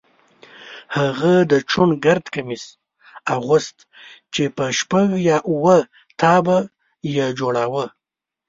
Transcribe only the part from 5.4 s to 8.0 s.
اووه تابه یې جوړاوه.